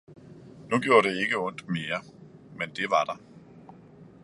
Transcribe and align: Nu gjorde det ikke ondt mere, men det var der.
Nu 0.69 0.79
gjorde 0.79 1.09
det 1.09 1.21
ikke 1.21 1.37
ondt 1.37 1.67
mere, 1.69 2.01
men 2.57 2.69
det 2.75 2.89
var 2.91 3.03
der. 3.05 3.17